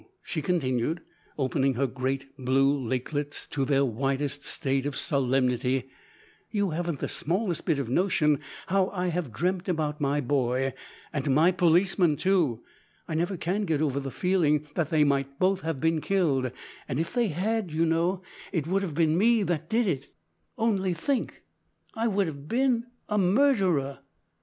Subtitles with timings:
[0.23, 1.01] she continued,
[1.37, 5.91] opening her great blue lakelets to their widest state of solemnity,
[6.49, 10.73] "you haven't the smallest bit of notion how I have dreamt about my boy
[11.13, 12.63] and my policeman too!
[13.07, 16.49] I never can get over the feeling that they might both have been killed,
[16.87, 20.11] and if they had, you know, it would have been me that did it;
[20.57, 21.43] only think!
[21.93, 23.99] I would have been a murderer!